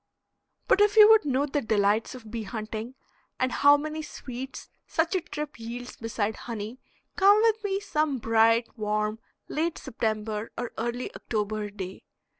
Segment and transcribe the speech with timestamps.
[0.67, 2.95] But if you would know the delights of bee hunting,
[3.39, 6.79] and how many sweets such a trip yields beside honey,
[7.15, 12.01] come with me some bright, warm, late September or early October day.